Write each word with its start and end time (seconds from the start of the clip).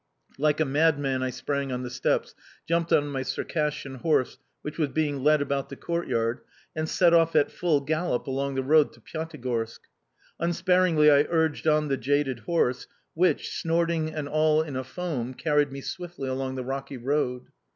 Like 0.39 0.59
a 0.59 0.65
madman 0.65 1.21
I 1.21 1.29
sprang 1.29 1.71
on 1.71 1.83
the 1.83 1.91
steps, 1.91 2.33
jumped 2.67 2.91
on 2.91 3.05
my 3.09 3.21
Circassian 3.21 3.97
horse 3.99 4.39
which 4.63 4.79
was 4.79 4.89
being 4.89 5.19
led 5.23 5.43
about 5.43 5.69
the 5.69 5.75
courtyard, 5.75 6.39
and 6.75 6.89
set 6.89 7.13
off 7.13 7.35
at 7.35 7.51
full 7.51 7.81
gallop 7.81 8.25
along 8.25 8.55
the 8.55 8.63
road 8.63 8.93
to 8.93 8.99
Pyatigorsk. 8.99 9.81
Unsparingly 10.39 11.11
I 11.11 11.27
urged 11.29 11.67
on 11.67 11.87
the 11.87 11.97
jaded 11.97 12.39
horse, 12.39 12.87
which, 13.13 13.51
snorting 13.51 14.11
and 14.11 14.27
all 14.27 14.63
in 14.63 14.75
a 14.75 14.83
foam, 14.83 15.35
carried 15.35 15.71
me 15.71 15.81
swiftly 15.81 16.27
along 16.27 16.55
the 16.55 16.63
rocky 16.65 16.97
road. 16.97 17.49